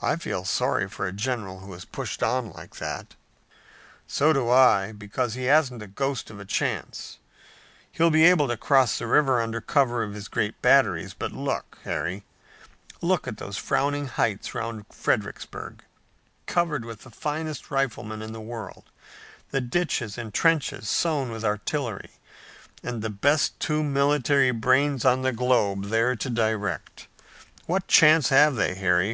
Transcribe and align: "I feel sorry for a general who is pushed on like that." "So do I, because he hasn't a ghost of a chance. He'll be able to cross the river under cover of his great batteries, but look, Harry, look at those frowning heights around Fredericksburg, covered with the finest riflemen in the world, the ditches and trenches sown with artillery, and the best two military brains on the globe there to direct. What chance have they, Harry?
"I 0.00 0.14
feel 0.14 0.44
sorry 0.44 0.88
for 0.88 1.08
a 1.08 1.12
general 1.12 1.58
who 1.58 1.74
is 1.74 1.84
pushed 1.84 2.22
on 2.22 2.52
like 2.52 2.76
that." 2.76 3.16
"So 4.06 4.32
do 4.32 4.48
I, 4.48 4.92
because 4.92 5.34
he 5.34 5.46
hasn't 5.46 5.82
a 5.82 5.88
ghost 5.88 6.30
of 6.30 6.38
a 6.38 6.44
chance. 6.44 7.18
He'll 7.90 8.12
be 8.12 8.22
able 8.26 8.46
to 8.46 8.56
cross 8.56 8.96
the 9.00 9.08
river 9.08 9.40
under 9.40 9.60
cover 9.60 10.04
of 10.04 10.14
his 10.14 10.28
great 10.28 10.62
batteries, 10.62 11.14
but 11.14 11.32
look, 11.32 11.78
Harry, 11.82 12.22
look 13.02 13.26
at 13.26 13.38
those 13.38 13.56
frowning 13.56 14.06
heights 14.06 14.54
around 14.54 14.86
Fredericksburg, 14.92 15.82
covered 16.46 16.84
with 16.84 17.02
the 17.02 17.10
finest 17.10 17.72
riflemen 17.72 18.22
in 18.22 18.32
the 18.32 18.40
world, 18.40 18.84
the 19.50 19.60
ditches 19.60 20.16
and 20.16 20.32
trenches 20.32 20.88
sown 20.88 21.32
with 21.32 21.44
artillery, 21.44 22.12
and 22.84 23.02
the 23.02 23.10
best 23.10 23.58
two 23.58 23.82
military 23.82 24.52
brains 24.52 25.04
on 25.04 25.22
the 25.22 25.32
globe 25.32 25.86
there 25.86 26.14
to 26.14 26.30
direct. 26.30 27.08
What 27.66 27.88
chance 27.88 28.28
have 28.28 28.54
they, 28.54 28.76
Harry? 28.76 29.12